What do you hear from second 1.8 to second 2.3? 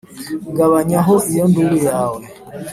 yawe